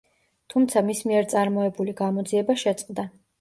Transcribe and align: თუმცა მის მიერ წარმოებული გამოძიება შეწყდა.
თუმცა 0.53 0.81
მის 0.87 1.01
მიერ 1.11 1.27
წარმოებული 1.33 1.95
გამოძიება 2.01 2.57
შეწყდა. 2.65 3.07